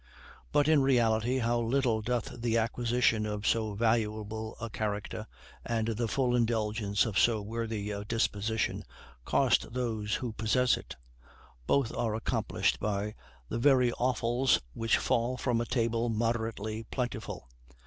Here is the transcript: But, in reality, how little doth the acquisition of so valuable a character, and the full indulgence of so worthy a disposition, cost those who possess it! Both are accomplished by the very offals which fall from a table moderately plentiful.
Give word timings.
But, 0.51 0.67
in 0.67 0.81
reality, 0.81 1.37
how 1.37 1.59
little 1.59 2.01
doth 2.01 2.41
the 2.41 2.57
acquisition 2.57 3.27
of 3.27 3.45
so 3.45 3.75
valuable 3.75 4.57
a 4.59 4.67
character, 4.67 5.27
and 5.63 5.89
the 5.89 6.07
full 6.07 6.35
indulgence 6.35 7.05
of 7.05 7.19
so 7.19 7.39
worthy 7.39 7.91
a 7.91 8.03
disposition, 8.03 8.83
cost 9.25 9.73
those 9.73 10.15
who 10.15 10.33
possess 10.33 10.75
it! 10.75 10.95
Both 11.67 11.95
are 11.95 12.15
accomplished 12.15 12.79
by 12.79 13.13
the 13.47 13.59
very 13.59 13.91
offals 13.91 14.59
which 14.73 14.97
fall 14.97 15.37
from 15.37 15.61
a 15.61 15.67
table 15.67 16.09
moderately 16.09 16.81
plentiful. 16.89 17.47